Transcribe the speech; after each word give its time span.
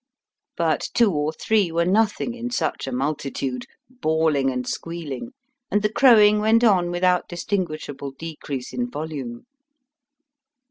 But 0.57 0.89
two 0.95 1.11
or 1.11 1.31
th):ee 1.31 1.71
were 1.71 1.85
nothing 1.85 2.33
in 2.33 2.49
such 2.49 2.87
a 2.87 2.91
multitude, 2.91 3.67
bawling 3.87 4.49
and 4.49 4.65
squealing, 4.67 5.29
and 5.69 5.83
the 5.83 5.93
crowing 5.93 6.39
went 6.39 6.63
on 6.63 6.89
without 6.89 7.29
distinguish 7.29 7.87
able 7.87 8.09
decrease 8.09 8.73
in 8.73 8.89
volume. 8.89 9.45